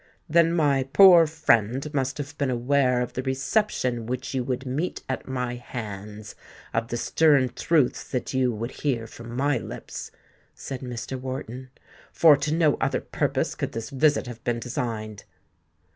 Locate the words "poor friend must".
0.93-2.17